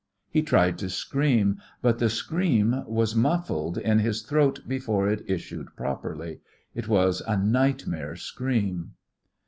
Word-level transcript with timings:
He 0.31 0.41
tried 0.41 0.79
to 0.79 0.89
scream, 0.89 1.61
but 1.83 1.99
the 1.99 2.09
scream 2.09 2.83
was 2.87 3.15
muffled 3.15 3.77
in 3.77 3.99
his 3.99 4.23
throat 4.23 4.61
before 4.67 5.07
it 5.07 5.23
issued 5.29 5.75
properly; 5.75 6.39
it 6.73 6.87
was 6.87 7.21
a 7.27 7.37
nightmare 7.37 8.15
scream. 8.15 8.93